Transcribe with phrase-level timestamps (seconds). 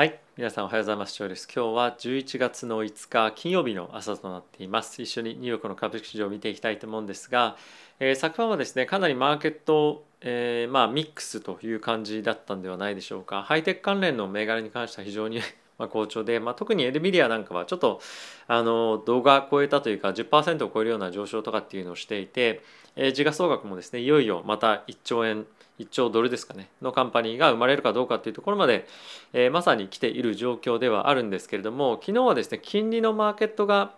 [0.00, 1.14] はい皆さんおはようございます。
[1.18, 5.02] 今日今日は11月の5日金曜日の朝となっています。
[5.02, 7.58] 一緒にニューヨークの株式市場を見ていきたいと思うんですが、
[7.98, 13.42] えー、昨晩はですねかなりマーケット、えー、まあミックスという感じだったんではないでしょうか。
[13.42, 15.42] ハイテク関連の銘柄に関しては非常に
[15.76, 18.00] ま好調で、まあ、特にエルビディアなんかはちょっと
[18.46, 22.62] あの動画超えたというか10%を超えるような上昇とかっていうのをしていて、
[22.96, 25.46] えー、時価総額もですねいよいよまた1兆円
[25.80, 28.86] 1兆ドルですかねのカンパニーが生まれるかどうかというところまで、
[29.32, 33.92] えー、まさに来ている状況ではあるんですけれども昨日はですね金利のマーケットが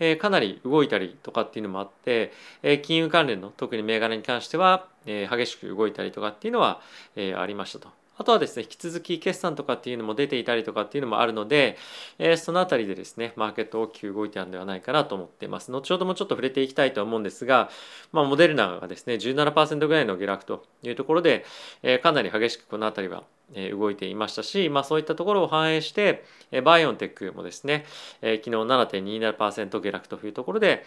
[0.00, 6.80] えかなり動いたりとかっていうのもあって、え金融関連の特に銘柄に関しては、え激しく動いたりとかっていうのは、
[7.16, 8.03] えありましたと。
[8.16, 11.76] あとはですね、引き続き決算とかっていうのも出ていたりとかっていうのもあるので、
[12.18, 15.72] えー、そのあたりでですね、マーケット大きく動いてあるんではないかなと思っています。
[15.72, 17.70] 後ほどもちょっと触れていきたいと思うんですが、
[18.12, 21.44] まあ、モデルナがですね、17%ぐらいの下落というところで、
[21.82, 26.24] えー、かなり激しくこのあたりは動いていましたし、まあ、そういったところを反映して
[26.64, 27.84] バイオンテックもですね
[28.20, 30.84] 昨日7.27%下落というところで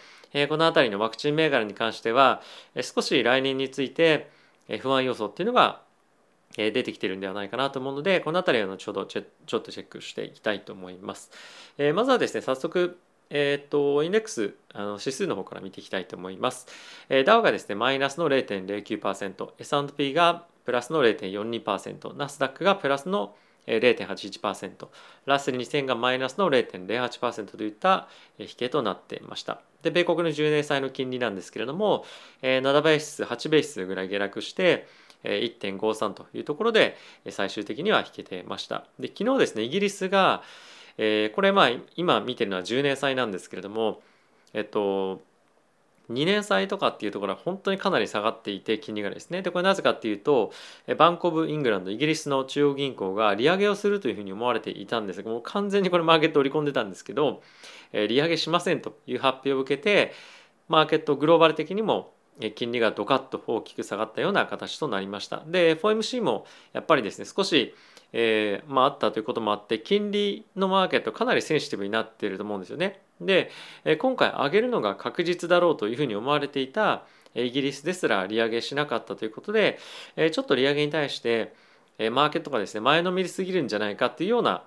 [0.48, 2.42] この辺りのワクチン銘柄に関しては
[2.80, 4.30] 少し来年について
[4.80, 5.82] 不安要素っていうのが
[6.56, 11.30] 出てきてるんではないかなと思うのでこの辺りは後ほどちょっとチェックしていきたいと思います。
[11.76, 12.98] えー、まずはですね早速
[13.30, 16.66] えっ、ー、と、インデックス、あの指数の方から見ていきたいと思います。
[17.10, 23.34] えー、ダウがですね、マイナスの0.09%、S&P がプラスの0.42%、ナスダックがプラスの
[23.66, 24.88] 0.81%、
[25.26, 29.60] ラッセル2000がマイナスの0.08%といった引けとなっていました。
[29.82, 32.04] で、米国の10年債の金利なんですけれども、
[32.42, 34.86] 7ベース、8ベースぐらい下落して、
[35.24, 36.96] 1.53というところで
[37.30, 38.84] 最終的には引けてました。
[38.98, 40.42] で昨日ですねイギリスが、
[40.96, 44.00] えー、これまあ今見てるのは10年債なんですけれども
[44.54, 45.22] えっと
[46.10, 50.52] 2年債とかっていうところは本当にかなり下がっていて金利がですねでこれなぜかっていうと
[50.96, 57.42] バンコブ・イングランドイギリスの中央銀行が利上げをするというふうに思われていたんですがもう完全にこれマーケット織り込んでたんですけど
[57.92, 60.12] 利上げしませんという発表を受けて
[60.68, 62.12] マーケットグローバル的にも
[62.54, 65.42] 金利がドカッと大きく下がったような形となりました。
[65.46, 67.74] で FOMC もやっぱりですね少し、
[68.12, 73.00] えー、まあ、ったということもあって金利のマーケットかなりセンシティブになっていると思うんですよね。
[73.20, 73.50] で
[73.98, 77.02] 今回上げるのが確実だろうというふうに思われていた
[77.34, 79.78] イギリスですら利上げしなかったということで
[80.32, 81.52] ちょっと利上げに対して
[82.12, 84.62] マーケットがですね前のめりすぎるんじゃないかっていうような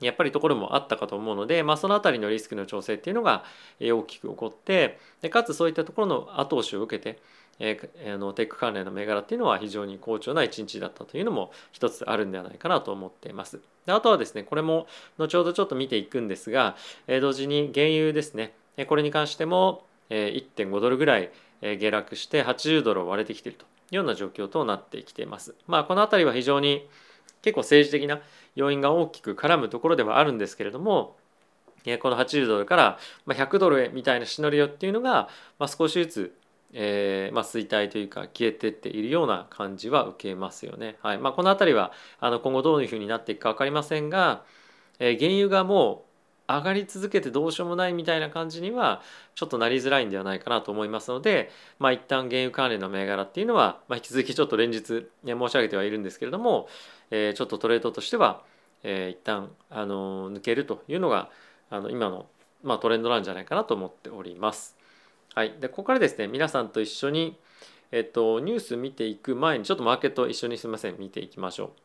[0.00, 3.44] やっぱりところもあったかと思うので、まあ、その辺りのリスクの調整っていうのが
[3.80, 7.20] 大きく起こってでかつそういったところの後押しを受けて
[7.58, 13.60] えー、あのテック関連の銘柄っていうのは非常に好調な一日だったというのも一つあるんではないかなと思っています。
[13.86, 14.86] であとはですねこれも
[15.18, 16.76] 後ほどちょっと見ていくんですが、
[17.06, 18.54] えー、同時に原油ですね
[18.88, 21.30] これに関しても、1.5ドルぐらい
[21.62, 25.54] 下落して80ドルを割れてきているというような状況となってきています。
[25.68, 26.88] まあこの辺りは非常に
[27.44, 28.20] 結構政治的な
[28.56, 31.16] 要因が大きく絡むところではあるんですけれども
[32.00, 35.28] この80ドルから100ドルへみたいなシナリオっていうのが
[35.66, 36.34] 少しずつ
[36.76, 40.96] えーまあ、衰退というか消えてっているような感じは受けますよね。
[41.02, 44.42] はいまあ、この辺りはあの今後どういうふうになっていくか分かりませんが、
[44.98, 46.03] えー、原油がもう
[46.46, 49.00] 上がり続けてどうしようもないみたいな感じには
[49.34, 56.68] ちょっとなりづらいんではないかなと思いますので、まあ、一旦原油関連の銘柄っていうのは、まあ、引き続きちょっと連日、ね、申し上げてはいるんですけれども、
[57.10, 58.42] えー、ちょっとトレードとしては、
[58.82, 61.30] えー、一旦あの抜けるというのが
[61.70, 62.26] あの今の、
[62.62, 64.76] まあ、トレンドなんじゃないかなと思っております。
[65.34, 67.36] はい、でここからですね皆さんと一緒に、
[67.90, 71.83] えっと、ニュース見ていく前にちょっとマーケット一緒にすみません見ていきましょう。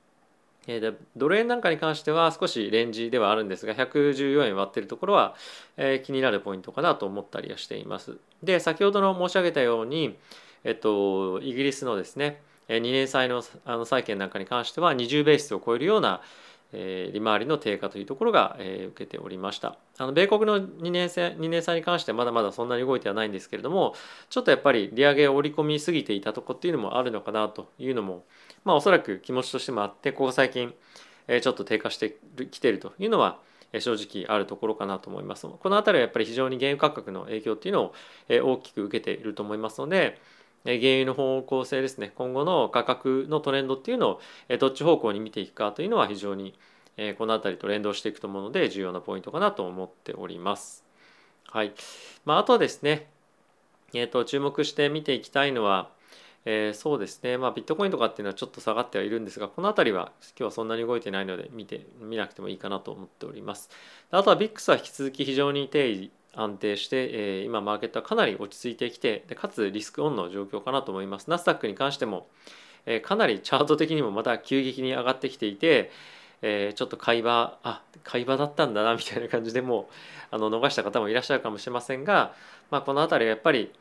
[0.69, 5.35] え、でドル円なんかに関しては少しレンジではあるんですが114円割ってるところは、
[5.77, 8.17] え、気になるポイントかなと思ったりはしています。
[8.43, 10.15] で先ほどの申し上げたように、
[10.63, 16.21] えっと、イギリスのですね2年債のあの債券なんかに関しては20ベースを超えるような
[16.71, 23.95] え、利回りの低下というところが、え、受けておりましたあの米国の2年生2年債に関してはまだまだそんなに動いてはないんですけれども
[24.29, 28.23] ちょっとやっぱり利上げを織り込みすぎていたとこっていうのもあるのかなというのも
[28.63, 30.73] まあおそらく気持ちとしてもあってここ最近、
[31.27, 32.17] ちょっと低下して
[32.49, 33.39] きているというのは
[33.79, 35.47] 正直あるところかなと思います。
[35.47, 37.93] この辺りはやっぱり非常に原油価格の影響っていうのを
[38.29, 40.19] 大きく受けていると思いますので
[40.65, 42.11] 原油の方向性ですね。
[42.15, 44.21] 今後の価格のトレンドっていうのを
[44.59, 46.55] どっち方向に見ていくかというのは非常に
[47.17, 50.83] この辺りと連動していくと思うので重要なポイントかなと思っております。
[51.51, 51.73] はい。
[52.25, 53.07] まあ、あとはですね、
[53.93, 55.89] えー、と注目して見ていきたいのは、
[56.45, 63.69] えー、そうですね、まあ、ビットコインとかっていうのはちょっと下がってはいるんですがこの辺りは今日はそんなに動いてないので見て見なくてもいいかなと思っております。
[64.11, 72.27] あとは VIX は引き続き非常に定位安定して、えー、今マーケットはかなり落ち着いてきてでかつリスクオンの状況かなと思いますナスダックに関しても、
[72.85, 75.91] えー、かなりチャート的にもまた急激に上がってきていて、
[76.41, 79.85] えー、ちょっと買い場あ買い場だったんだなみたいな感じでもう
[80.31, 82.33] あの逃した方もいらっしゃるかもしれませんが、
[82.71, 83.71] まあ、この辺りはやっぱり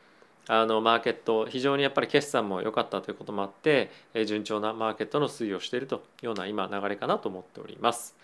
[0.49, 8.17] あのマーケット非常にやっぱり決算も良かったということもあって、え、順調なマーケットの推移をしているというような今流れかなと思っております。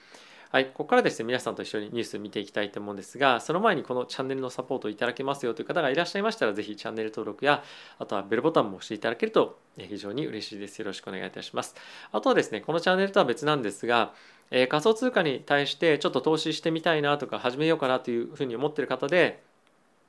[0.55, 7.65] はい、ここからですね皆さんと一緒にニュース見ていきたいと思うんですがその前にこのチャンネルのサポートいただけますよという方がいらっしゃいましたらぜひチャンネル登録や
[7.99, 11.75] あとはベルボタンも押していただけると非常に嬉しいですよろしくお願いいたします
[12.13, 14.13] あとはですねこのチャンネルとは別なんですが
[14.53, 19.43] え仮想通貨に対してちょっと投資してみたいなとか始めようかなというふうに思っている方で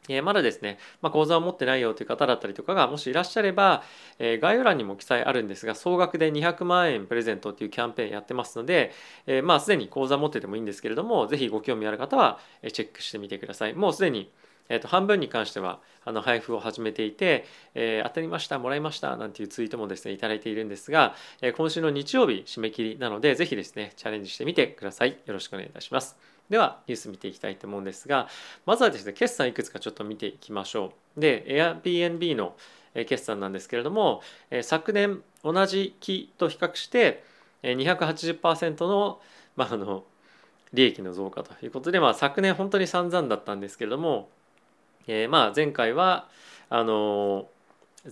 [0.10, 3.84] えまだですね、まあ、口座を持ってないよという方だったりとかがもしいらっしゃれば、
[4.20, 8.92] え概要欄にも記載あるんですが総額で200万円プレゼントっていうキャンペーンやってますので、
[9.28, 12.40] えまあすでに口座持っててもいいんですけれどもぜひご興味ある方は
[12.72, 13.74] チェックしてみてください。
[13.74, 14.32] もうすでに
[14.70, 25.18] えー、と半分に関してはあの配布を始めていて、えー、当たりましたもらいましたなんていうツイートもですねいただいているんですが、えー、今週の日曜日締め切りなのでぜひですねチャレンジしてみてください。
[25.26, 26.35] よろしくお願いいたします。
[26.50, 28.28] ではニュース見ていきたいと思うんですが
[28.66, 31.20] まずはですね決算いくつかちょっと見ていきましょう。
[31.20, 32.56] で Airbnb の
[32.94, 34.22] 決算なんですけれども
[34.62, 37.24] 昨年同じ期と比較して
[37.64, 39.20] 280%の,、
[39.56, 40.04] まあ、あの
[40.74, 44.30] 利益の増加ということで、まあ、昨年本当に散々だったんですけれども、
[45.08, 46.28] えー、まあ前回は
[46.70, 47.48] あの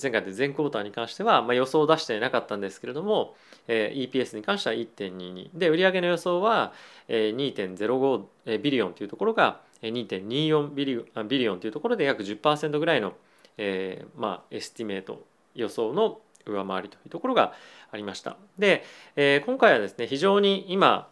[0.01, 3.35] 前回で全クォーターに関しては、まあ、予想を出してなかったんですけれども、
[3.67, 6.73] えー、EPS に関しては1.22で売上の予想は、
[7.07, 13.13] えー、2.05ビリオンというところが2.24ビリビリオンというところで約10%ぐらいの、
[13.57, 17.53] えー、まあ estimate 予想の上回りというところが
[17.91, 18.37] ありました。
[18.57, 18.83] で、
[19.15, 21.09] えー、今回はですね非常に今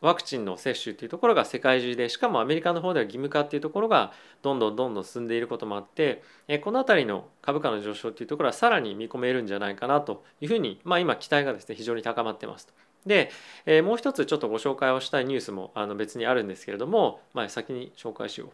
[0.00, 4.12] ワクチンの接種というところが世界中でしかもアメリカの方では義務化っていうところが
[4.42, 6.22] どんどんどんどん進んでいることもあって
[6.62, 12.72] この辺りの株価の上昇というところはさらに見込めるんじゃないかなというふうに、まあ、今期待がですね非常に高まってますと。
[13.06, 13.30] で、
[13.64, 18.50] えもう一つちょっとご紹介をしたいニュースもあの別にあるんですけれども、まあ、先に紹介しよう。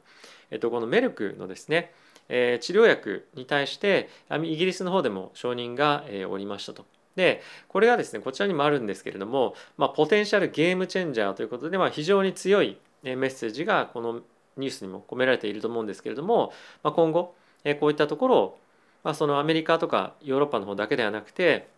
[0.53, 1.93] えっと、このメルクのですね、
[2.29, 6.96] え治療薬に対してイギリスの方でも承認が、えおりましたと。
[7.17, 14.21] でこれがですねこちらにもあるんですけれども、まあ、ポテンシャルゲームチェンジャーということで、まあ、非常に強いメッセージがこの
[14.57, 16.53] ニュースにも込められていると思うんですけれども、
[16.83, 17.35] まあ、今後
[17.81, 18.59] こういったところを、
[19.03, 21.69] まあ、そのアメリカとかヨーロッパの方だけではなくて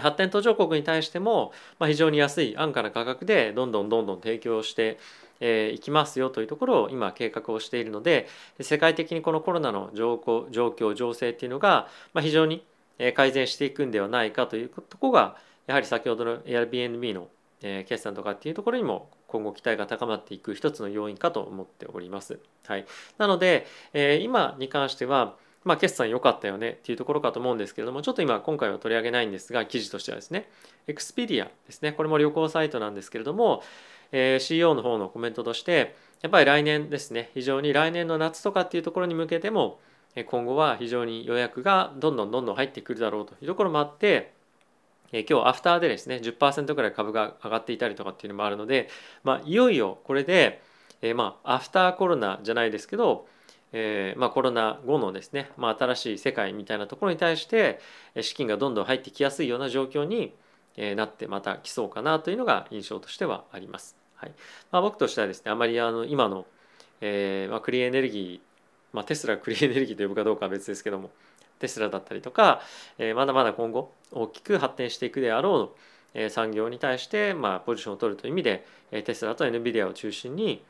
[0.00, 4.98] 発展途上国に対しても、ま、非常に安い安価な価格でどんどんどんどん提供して
[5.40, 8.28] えいきますよというところを今計画をしているので
[8.60, 12.64] 世界的にこのコロナの状況状況情勢っていうのが、ま、非常に
[13.14, 15.36] 改善していくんではないかというとこが
[15.66, 17.28] やはり先ほどの Airbnb の
[17.60, 22.38] 決算とかっていうところにも今後期待が高まっていく一つの要因かと思っております。
[22.66, 22.86] はい、
[23.18, 30.48] なので、え今に関してはまあ、決算良かったよねっていうところかと思うんですけれどもちょっと今今回は取り上げないんですが記事としてはですね
[30.86, 31.92] Expedia ですね。
[31.92, 33.62] これも旅行サイトなんですけれども、
[34.10, 37.30] え、CEO の方のコメントとしてやっぱり来年ですね。
[37.34, 39.78] 非常に来年の夏とかっていうところに向けても
[40.24, 44.32] 今後は非常に予約がどんどんどんどん入ってくるだろうというところもあって
[45.12, 48.88] 今日アフターでですね10%ぐらい株が上がっていたりとかっていうのもあるので、
[49.24, 50.60] まあ、いよいよこれで、
[51.00, 53.26] え、まあアフターコロナじゃないですけど、
[53.72, 57.80] え、まあコロナ後のですね、まあ、新しい世界みたいなところに対して
[58.20, 60.34] 資金がどんどん入ってきやすいような状況に
[60.76, 63.96] なってまた来そうかなというのが印象としてはあります。
[64.16, 64.32] はい
[64.72, 66.44] まあ、僕としてはですねあまりあの今の、
[67.00, 68.47] えまあ、クリーンエネルギー
[68.92, 71.10] まあ、テスラクリーンエネルギーと呼ぶかどうかは別ですけども
[71.58, 72.60] テスラだったりとか、
[72.98, 75.78] えー、まだまだ今後大きく発展していくであろう、
[76.14, 80.62] え、産業に対して、まあ、ポジションを取るという意味で、え、テスラと NVIDIA を中心に、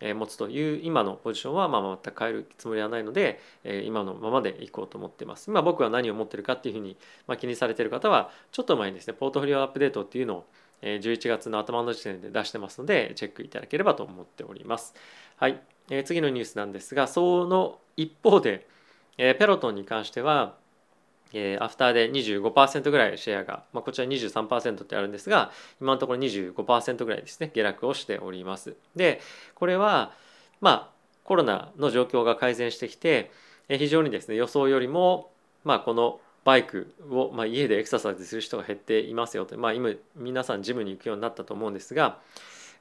[0.00, 5.48] え、持つという今のポジションは、まあ、全く変えるつもりはないので、え、今のままでいこうと思っています。
[5.48, 10.46] 今僕は何を持ってるかっていうふうに、まあ、気にされている方はちょっと前にですねポートフォリオアップデートっていうのを
[10.82, 14.94] 11月の頭の時点で出してますのでチェックいただければと思っております。
[15.36, 18.66] はい、えー、次のニュースなんですがその一方で、
[19.18, 20.54] えー、ペロトンに関しては、
[21.32, 25.50] えー、アフターで25%ぐらいシェアが、まあ、こちら23%ってあるんですが
[25.80, 28.74] 今のところ25%ぐらいですね下落をしております。
[28.94, 29.20] で
[29.54, 30.12] これは
[30.60, 33.30] まあコロナの状況が改善してきて
[33.68, 35.30] え非常にですね予想よりも
[35.64, 42.20] まあこのバイクを、まあ、家でエクササイズする人が減っていますよと、まあ、今皆さんジムに行くようになったと思うんですが、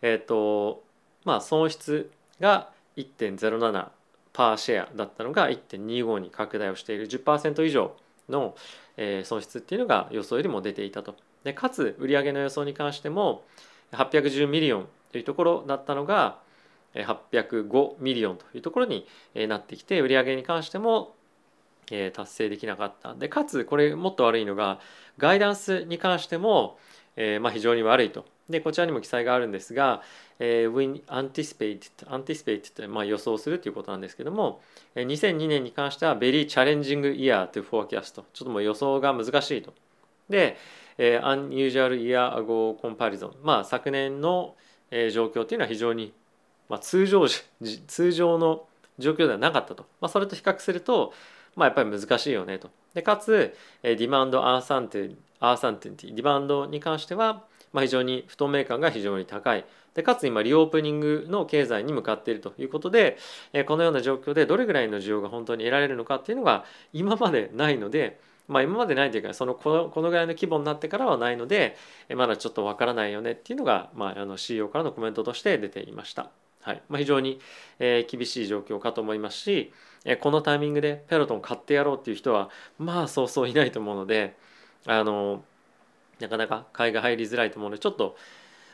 [0.04, 0.84] えっ、ー、と
[1.26, 3.88] まあ、損失が1.07
[4.34, 7.96] per share だったのが1.25に拡大をしている10%以上
[8.30, 8.56] の
[9.24, 11.16] 損失っていうのが予想よりも出ていたと。
[11.44, 13.44] でかつ売上の予想に関しても
[13.92, 16.40] 810 million というところだったのが
[16.96, 21.14] 805ミリオンというところになってきて売上に関しても
[22.14, 24.80] 達成できなかったでかつこれもっと悪いのが
[25.18, 26.78] ガイダンスに関しても、
[27.16, 28.26] えー、まあ、非常に悪いと。
[28.50, 30.04] でこちらにも記載があるんですが、
[30.40, 34.62] えー、we anticipate, anticipate ってまあ予想するということなんですけども
[34.96, 39.74] 2002年に関しては very challenging year to forecast ちょっともう予想が難しいと。
[40.30, 40.58] で、
[40.98, 44.56] えー、unusual year ago comparison まあ昨年の、
[44.92, 46.14] えー、状況というのは非常に、
[46.70, 47.26] まあ、通常
[47.88, 48.68] 通常の
[49.00, 49.86] 状況ではなかったと。
[50.00, 51.14] まあ、それと比較すると、
[51.56, 52.70] まあ、やっぱり難しいよねと。
[52.94, 63.18] でかつ、えー、demand uncertain アーサンティティリバウンドに関しては、まあ、非常に不透明感が非常に高いでかつ今リオープニングの経済に向かっているということで
[63.66, 71.78] このような状況でどれぐらいの需要が本当に得られるのかっていうのが今までないので、まあ、今までないというかそのこのこのぐらいの規模になってからはないので
[72.14, 76.30] まだちょっとわからないよねっていうのが、まあ、あの CEO からのコメントとして出ていました。
[76.62, 77.40] はいまあ、非常に、
[77.78, 79.72] え厳しい状況かと思いますし、
[80.04, 82.50] えこのタイミングでペロトン買ってやろうっていう人は
[82.80, 84.36] まあそうそういないと思うので、
[84.86, 85.44] あの
[86.20, 88.16] なかなか買いが入りづらいと思うのでちょっと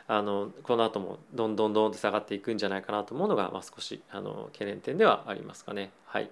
[0.07, 5.91] あのこの後もどんどんどんと下がっていくんじゃないかなと思うのが、まあ、少しあの懸念点ではありますかね。
[6.05, 6.29] はい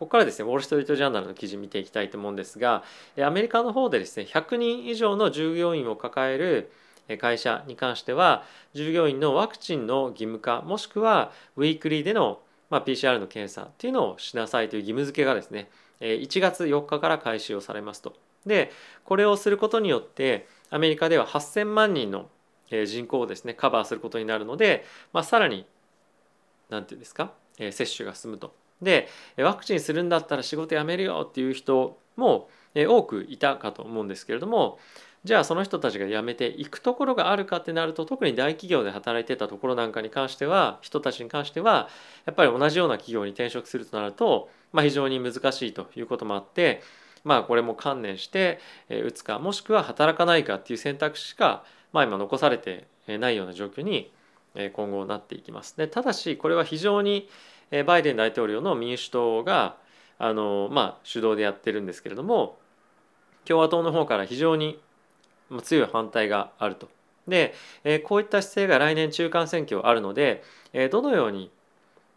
[0.00, 2.84] ここからですね、ウォール・ストリート・ジャーナルの記事見ていきたいと思うんですが、
[3.22, 6.72] アメリカの方でですね、100人以上の従業員を抱える
[7.18, 12.40] 会社に関しては、従業員のワクチンの義務化、もしくはウィークリーでの、
[12.70, 15.68] まあ、PCR の検査っていうのをしなさいという義務付けがですね、
[16.00, 18.14] 1月4日から開始をされますと。
[18.46, 18.72] で
[19.04, 22.30] これをすることによってアメリカでは8,000万人の
[22.86, 25.66] 人口をですねカバーすることになるので、まあ、さらに
[26.70, 28.54] 何て言うんですか接種が進むと。
[28.80, 34.78] でワクチンするんだったら仕事辞めるよっていう人も多くいたかと思うんですけれども
[35.22, 41.88] じゃあその人たちが辞めていくところがあるかってなると特に大企業で働いてたところなんかに関しては人たちに関しては
[42.24, 46.80] やっぱり同じような企業に転職するとなると、まあ、非常に難しいということもあって
[47.22, 54.10] まあこれも観念して打つかもしくは働かないかっていう選択肢しか、まあ、今残されてないような状況に
[54.72, 55.76] 今後なっていきます。
[55.76, 57.28] でただしこれは非常に
[57.84, 59.76] バイデン大統領の民主党が
[60.18, 62.58] あの、まあ、主導でやってるんですけれども
[63.44, 64.80] 共和党の方から非常に
[65.62, 66.88] 強い反対があると。
[67.28, 67.54] で
[67.84, 70.42] えこういった姿勢が来年中間選挙あるので
[70.72, 71.50] えどのように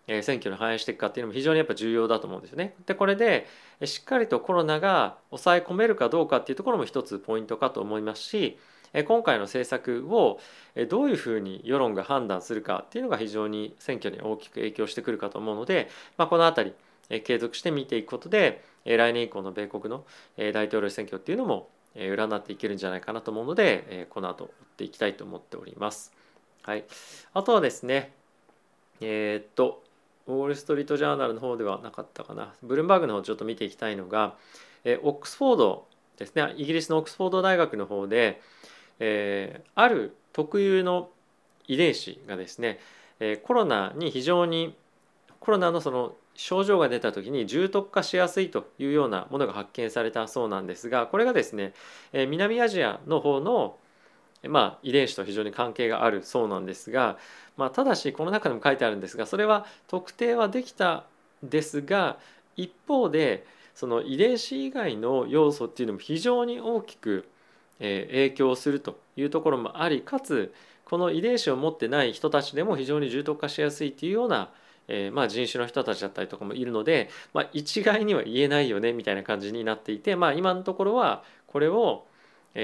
[0.08, 2.76] 選挙に反映していくかっていうのも非常にやっぱ重要だと思うんですよね。
[2.86, 3.48] でこれで
[3.86, 8.58] しっかりとコロナが抑え込めるかどうかっていうところも一つポイントかと思いますし
[9.06, 10.40] 今回の政策を
[10.90, 16.74] どういうふうに世論が判断するかっていうのが非常に選挙に大きく影響してくるかと思うので、まあ、この辺
[17.10, 20.06] り継続して見ていくことで来年以降の米国の
[20.38, 26.14] 大統領選挙っていうのも占っていけるんじゃないかなと思うのでこの後追っていきたいと思っております。
[26.64, 26.86] はい、
[27.34, 28.14] あとはですね
[29.02, 29.84] えー、っと
[30.28, 32.54] ウォール・ストリート・ジャーナルの方ではなかったかな。
[32.64, 34.36] ブルームバーグの方ちょっと見ていきたいのが、
[34.86, 36.54] えオックスフォードですね。
[36.56, 38.42] イギリスのオックスフォード大学の方で、
[39.00, 41.10] えー、ある特有の
[41.68, 42.80] 遺伝子がですね、
[43.20, 44.76] えコロナに非常に
[45.40, 51.74] コロナのその症状が出た時に重篤化しやすいというようなものが発見されたそうなんですがこれがですね、
[52.14, 53.78] 南アジアの方の
[54.46, 57.18] まあ、遺伝子と非常に関係があるそうなんですが、
[57.56, 61.06] まあ、ただしこの中でも書いてあるんですがそれは特定はできた
[61.42, 62.18] ですが
[62.58, 67.26] 一方でその遺伝子以外の要素っていうのも非常に大きく
[67.80, 70.54] 影響するというところもありかつ
[70.86, 74.50] この遺伝子を持ってない人たちでも非常に重篤化しやすいっていうような、
[74.88, 82.06] えー、まあ人種の人たちだったりとかもいるので、まあ、一概には言えないよねみたいな感じになっていて、まあ、今のところはこれを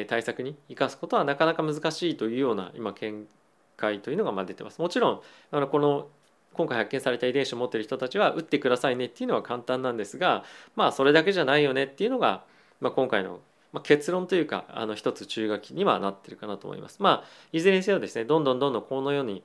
[0.08, 3.28] 対策に生かすことはなかなか難しいというような今見
[3.78, 4.80] 解というのがま出てます。
[4.82, 5.22] もちろん
[5.52, 6.08] あのこの
[6.54, 10.44] 今回発見された遺伝子を持ってる人たちは打ってくださいねっていうのは簡単なんですが
[10.76, 12.44] まあそれだけじゃないよねっていうのが、
[12.82, 13.40] まあ、今回の
[13.84, 16.98] 結論というかあの一つ注意書きにはなってるかなと思います。
[17.00, 19.44] まあいずれにせよですねどんどんどんどんこのように、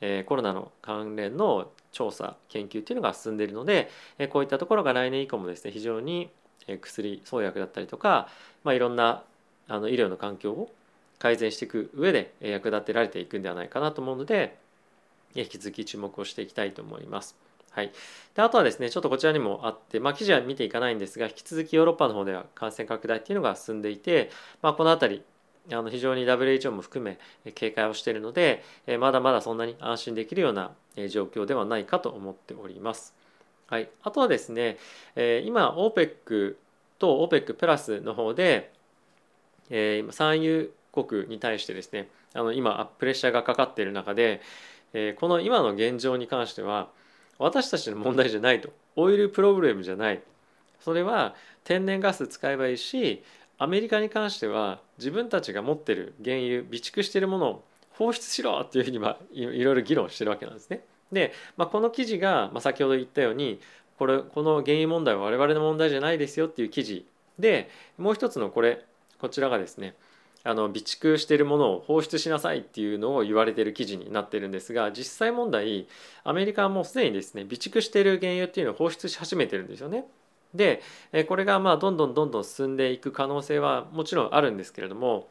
[0.00, 6.30] え、コロナの関連の調査研究っていうのが進んでいるので、え、こういったところが来年以降もですね非常に
[6.66, 8.28] 薬創薬だったりとか、
[8.62, 9.22] まあ、いろんな
[9.68, 10.70] あの医療の環境を
[11.18, 14.56] 改善していく上で役立てられていくんではないかなと思うので
[15.34, 17.36] 引き続き注目をしていきたいと思います。
[17.70, 17.90] はい、
[18.36, 24.30] であとはですねちょっとこちらにもあって、まあ、記事は見ていかないんですが引き続きヨーロッパの方では感染拡大っていうのが進んでいて、
[24.62, 25.22] まあ、この辺り
[25.72, 27.18] あの非常に WHO も含め
[27.52, 28.62] 警戒をしているので
[28.98, 30.72] まだまだそんなに安心できるような
[31.08, 33.14] 状況ではないかと思っております。
[33.66, 34.76] はい、あとはですね
[35.44, 36.56] 今 OPEC
[36.98, 38.72] と OPEC プラスの方で、
[40.10, 44.42] 産油国に対してですねあの今プレッシャーがかかっている中で、
[45.16, 46.88] この今の現状に関しては
[47.38, 48.70] 私たちの問題じゃないと。
[48.96, 50.20] オイルプロブレムじゃない。
[50.80, 53.24] それは天然ガス使えばいいし
[53.64, 60.84] アメリカに関しては自分たちが持ってる原油備蓄しているものを放出しろっていうふうにはいろいろ議論してるわけなんですね。
[61.10, 63.58] で、まあ、この記事が、まあ、先ほど言ったように
[63.98, 67.06] これこの原油問題は我々の問題じゃないですよっていう記事
[67.38, 68.84] でもう一つのこれ
[69.18, 69.94] こちらがですね
[70.42, 75.86] あの備蓄しているものを放出しなさいっていうのを言われてる記事になってるんですが実際問題
[76.22, 80.04] アメリカはもうすでにですね備蓄している原油っていうのを放出し始めてるんですよね。
[80.54, 80.82] で
[81.28, 85.28] これがまあどんどんどんどん進んでいく可能性はもちろんあるんですけれども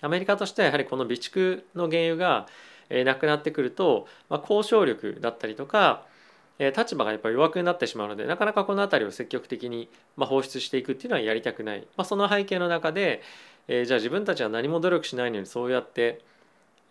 [0.00, 2.46] アメリカとしてはやはりこの備蓄の原油が
[3.04, 6.04] なくなってくると、まあ、交渉力だったりとか
[6.58, 13.22] 立場がやっぱり弱くなってしまうのでなかなかこの辺りを積極的に放出していくっていうのはやりたくない、まあ、その背景の中で、
[13.68, 16.20] え、じゃあ自分たちは何も努力しないのにそうやって、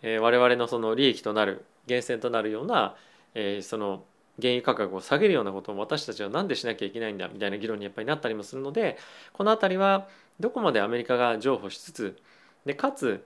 [0.02, 2.96] えー、我々のその利益となる源泉となるような、
[3.34, 4.02] え、その
[4.40, 8.98] 原油価格を下げるようなことを私たちは何でしなきゃいけないんだみたいな議論にやっぱりなったりもするので
[9.32, 12.16] この辺りはどこまでアメリカが譲歩しつつ
[12.64, 13.24] でかつ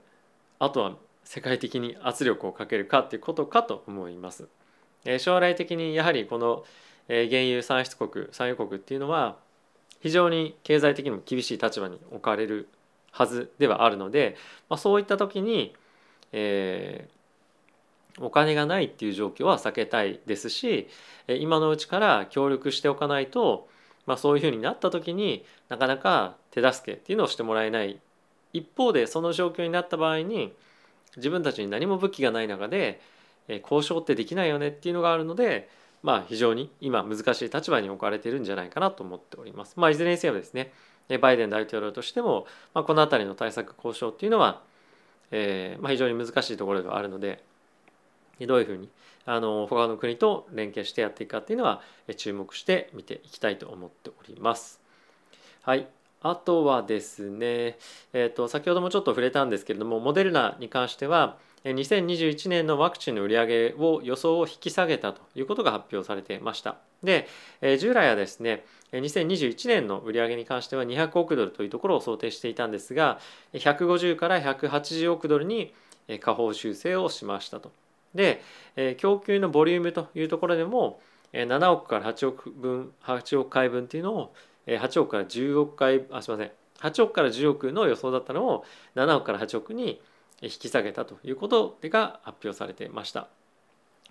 [0.59, 4.47] あとは世界的に圧力をかけるかっていうことかと思います。
[5.19, 6.63] 将来的にやはりこの
[7.07, 9.37] 原油産出国産油国っていうのは
[10.01, 12.67] 非常に経済的にも厳しい立場に置かれる
[13.11, 14.35] はずではあるので、
[14.69, 15.73] まあ、そういった時に、
[16.31, 17.14] えー、
[18.19, 20.87] お金がないっていう状況は避けたいですし
[21.27, 23.67] 今のうちから協力しておかないと、
[24.05, 27.99] まあ、そういうふうになった時になかなか手助けっていうのをしてもらえない
[28.53, 30.53] 一方でその状況になった場合に
[31.17, 33.01] 自分たちに何も武器がない中で
[33.47, 35.69] 交渉ってできないよねっていうのがあるので
[36.03, 39.73] まあ非常に今難しい立場に置かれてるんじゃないかなと思っております。
[39.75, 40.71] まあいずれにせよですね
[41.19, 44.61] バイデン大統領としても、まあ、この辺りの対策交渉っていうのは、
[45.31, 47.43] えーまあ、非常に難しいところではあるので
[48.41, 48.89] どういうふうに
[49.25, 51.81] あの他の国と連携してやっていくかっていうのは
[52.17, 54.79] 注目して見ていきたいと思っております。
[55.63, 55.87] はい、
[56.21, 57.77] あとはですね、
[58.13, 66.77] えーと、先ほどもちょっと触れたんですけれどもモデルナに関しては2021年のワクチンの売り上げを予想を引き下げたということが発表されていました。
[67.03, 67.27] で、
[67.79, 73.19] 従来はですね、2021年の売り上げに関しては200億ドルというところを想定していたんですが、
[73.53, 75.73] 150から180億ドルに
[76.19, 77.71] 下方修正をしましたと。
[78.15, 78.41] で
[78.75, 81.01] え、供給のボリュームというところでも
[81.33, 84.33] え、7億から8億分、8億回分っていうのを
[84.67, 86.51] え、8億から10億回、あ、すみません、
[86.91, 90.01] 8億から10億の予想だったのを7億から8億に
[90.41, 93.27] 引き下げたということが発表されてました。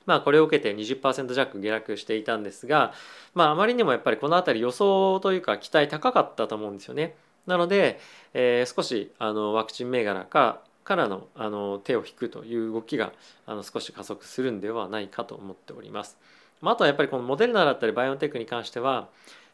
[0.06, 2.92] まあこれを受けて20%弱下落していたんですが、
[3.34, 7.16] まああまりにもやっぱりこの辺り予想というか期待高かったと思うんですよね。
[7.46, 8.00] なので、
[8.32, 13.12] えー、少しあのワクチン銘柄かからのあの手を引くという動きが
[13.46, 16.18] あの少し加速するんではないかと思っております。
[16.60, 19.08] まあ、あとはやっぱりこのモデルナだったりバイオンテックに関しては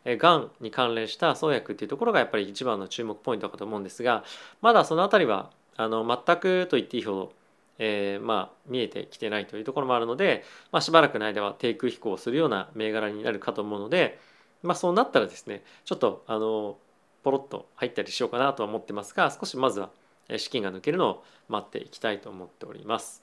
[0.04, 4.24] がんに関連した創薬っていうところがやっぱり一番の注目ポイントかと思うんですが
[4.62, 7.32] まだその辺りはあの全くと言っていいほど、
[7.78, 14.18] えー、まあ見えてきてないというところもあるので、まあ、しばらくの間は低空飛行をするような銘柄になるかと思うので、
[14.62, 16.76] まあ、そうなったらですねちょっとあの
[17.22, 19.90] ポロッと入ったりしようかなとは思ってますが少しまずは
[20.38, 23.22] 資金が抜けるのを待っていきたいと思っております。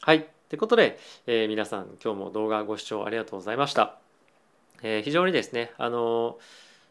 [0.00, 0.26] はい。
[0.48, 3.98] ということで、えー、皆さん今日も動画ご視聴ありがとうございました。
[4.82, 6.38] えー、非常にですね、あの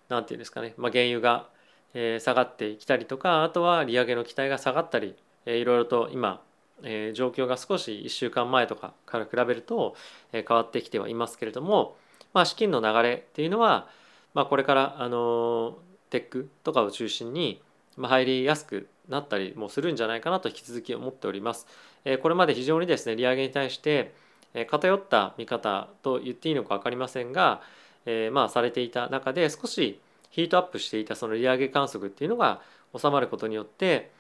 [0.10, 1.48] 何て言うんですかね、まあ、原油が
[1.94, 5.16] え下がってきたりとかあとは利上げの期待が下がったり、
[5.46, 6.42] えいろいろと今、
[6.84, 9.96] え状況が少し1週間前とかから比べると、
[10.32, 11.98] え変わってきてはいますけれども、
[12.34, 13.88] まあ、資金の流れっていうのは、
[14.34, 15.78] まあ、これからあの
[16.10, 17.62] テックとかを中心に
[17.98, 21.68] ま入りやすくなったりもするんじゃないかなと引き続き思っております。
[22.22, 24.14] これまで非常にですね利上げに対して
[24.68, 27.62] 偏った見方と言っていいのか分かりませんが、
[28.06, 32.62] えまあされていた中で少しヒートアップしていたその利上げ観測っていうのが
[32.98, 34.12] 収まることによって、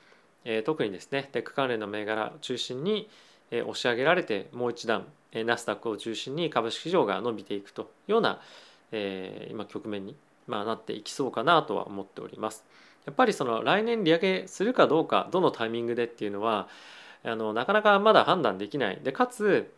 [0.43, 3.09] え、特にですねテック関連の銘柄を中心に、
[3.49, 8.41] え、押し上げられてもう一段、え、ナスダックを中心に株式市場が伸びていくというような、
[8.91, 10.15] え、今局面に、
[10.47, 12.65] まあ、なっていきそうかなとは思っております。
[13.05, 16.67] やっぱりその来年利上げするかどうかどのタイミングでっていうのは
[17.23, 18.99] あのなかなかまだ判断できない。
[19.03, 19.71] でかつ、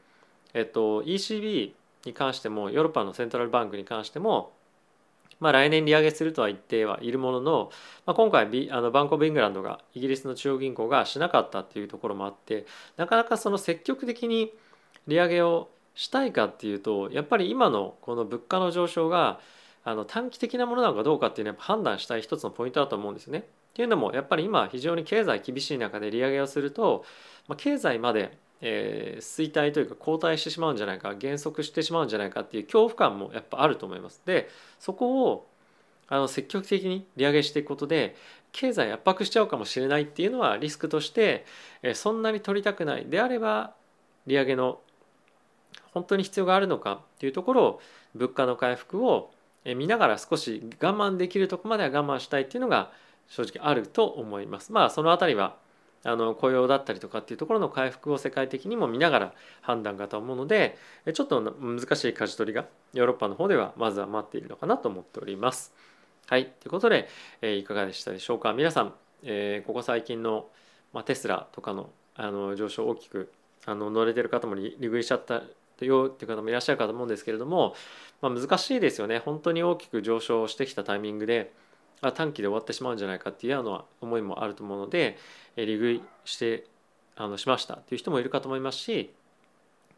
[0.54, 1.74] えっと、ECB
[2.06, 4.52] に関してもヨーロッパのセントラルバンクに関しても
[5.44, 7.70] まあ、来年利上げするとは言ってはいるものの、
[8.06, 14.54] まあ、今回あのバンコブ・イングランドがイギリスの中央銀行がしなかったっていうところもあってなかなかその積極的に
[15.06, 19.42] 利上げをしたいかっていうとやっぱり今のこの物価の上昇が
[19.84, 23.40] あの短期的なものなのかどうかっていうのは判断したい一つのポイントだと思うんですね。
[23.40, 23.44] っ
[23.74, 27.04] ていうのもやっぱり今非常に経済厳しい中で利上げをすると、
[27.48, 34.22] まあ、経済までえー、衰退というか後退してしまうんじゃないか減速してしまうんじゃないかっていう恐怖感もやっぱあると思います。
[34.26, 35.48] でそこを
[36.08, 38.16] あの積極的に利上げしていくことで
[38.54, 41.46] 経済圧迫しちゃうかもしれないっていうのはリスクとして
[41.82, 43.74] えそんなに取りたくないであれば
[44.28, 44.80] 利上げの
[45.92, 47.82] 本当に必要があるのかっていうところを
[48.16, 49.32] 物価の回復を
[49.66, 52.92] 見ながら少し我慢できるとこまでは我慢したいっていうのが
[53.28, 54.72] 正直あると思います。
[54.72, 55.56] まあその辺りは
[56.04, 60.78] あの雇用だったりとかっていうところの回復を世界的にも見ながら判断がと思うので
[61.14, 65.74] ちょっと難しい舵取りがヨーロッパの方ではまずは待っているのかなと思っております。
[66.28, 66.46] はい。
[66.46, 67.08] ということで、
[67.42, 68.54] えいかがでしたでしょうか？
[68.54, 70.48] 皆さん、えここ最近の、
[70.94, 73.32] まテスラとかのあの上昇大きく
[73.66, 75.42] あの乗れてる方も利食いしちゃった
[75.82, 77.76] よっていう方もいらっしゃるかと思うんですけれども、
[78.22, 79.20] まあ、難しいですよね。
[79.20, 81.52] 本当に大きく上昇してきたタイミングで
[82.02, 85.18] あ短期で終わってしまうんじゃないかっていうような思いもあると思うので、
[85.56, 86.66] え利食いして
[87.16, 89.14] あのしましたっていう人もいるかと思いますし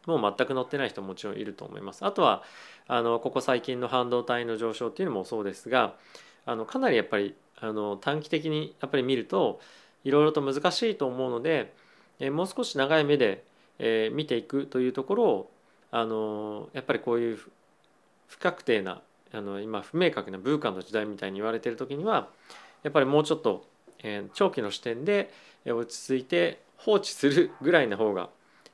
[0.06, 2.04] もう全く乗ってない人ももちろんいると思います。
[2.04, 2.42] あとは
[2.86, 5.94] あのここ最近の半導体の上昇っていうのもそうですが
[6.44, 9.60] あのかなりやっぱりあの短期的にやっぱり見ると
[10.04, 11.74] いろいろと難しいと思うので、
[12.20, 13.44] えもう少し長い目で、
[13.80, 15.50] え見ていくというところを
[15.90, 17.38] あのやっぱりこういう
[18.28, 19.00] 不確定な
[19.32, 22.28] あの今不明確なブーカの時代みたいに言われてる時には
[22.82, 23.66] やっぱりもうちょっと、
[24.02, 25.32] え長期の視点で
[25.66, 28.28] 落ち着いて放置するぐらいの方が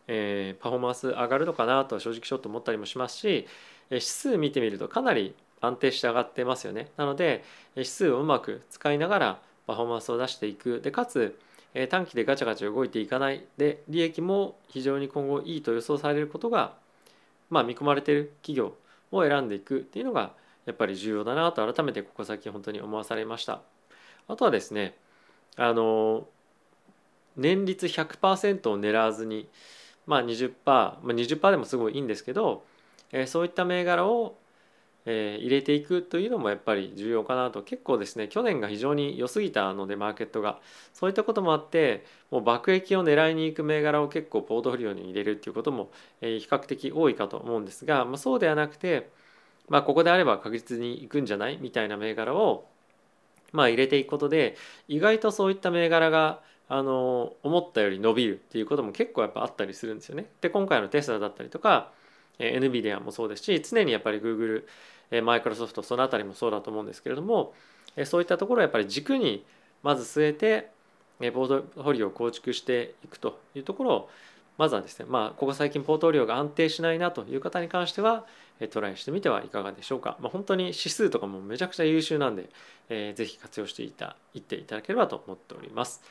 [0.08, 3.46] えー、パフォーマンス上がるのかなとは正直ちょっと思ったりもしますし
[3.90, 6.88] 指数見てみるとかなり安定して上がってますよね。
[6.96, 7.44] なので
[7.76, 10.80] 指数をうまく使いながらパフォーマンスを出していく。
[10.80, 11.38] でかつ
[11.88, 13.44] 短期でガチャガチャ動いていかない。
[13.56, 16.74] で利益も非常に今後いいと予想されることが、
[17.52, 18.74] まあ、見込まれている企業
[19.10, 20.32] を選んでいくっていうのが
[20.64, 23.60] やっぱり重要だなと改めてここ最近本当に思わされました。
[24.26, 24.96] あとはですね
[25.56, 26.26] あの
[27.36, 29.50] 年率100%を狙わずに
[30.06, 32.64] まあ20%、まあ、20%でもすごいいいんですけど、
[33.12, 34.36] えー、そういった銘柄を、
[35.04, 40.60] えー、入れていくというのもやっぱり重要かなと結構ですね去年が非常に良すぎたのでマーケットが
[40.92, 49.10] そういったこともあってもう爆益を狙いに行く銘柄を結構ポートフォリオに入れるっていうことも、えー、比較的多いかと思うんですが、まあ、そうではなくて、
[49.68, 52.68] まあ、ここであれば確実に行くんじゃないみたいな銘柄を
[53.52, 54.56] まあ入れていくことで
[54.88, 60.26] 意外とそういった銘柄があの思ったより伸びるっていうことも結構やっぱあったりするんですよね。
[60.40, 61.92] で今回のテスラだったりとか
[62.38, 64.64] NVIDIA もそうですし常にやっぱり Google
[65.22, 67.54] マイクロソフトその辺りもそうだと思うんですけれども
[68.04, 69.44] そういったところをやっぱり軸に
[69.82, 70.70] まず据えて
[71.32, 74.10] ポートフォリオを構築していくというところを
[74.58, 78.26] まずはですねまあここ最近ポートフォリオが安定しないなという方に関しては
[78.70, 82.48] トライしてみてはいかがでしょうか、まあ、本当に指数とかもめちゃくちゃ優秀なんで、
[82.88, 86.02] えー、ぜひ活用していたいっていただければと思っております。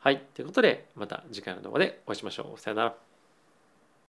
[0.00, 0.22] はい。
[0.34, 2.58] ということで、また次回の動画でお会いしましょう。
[2.58, 3.09] さよなら。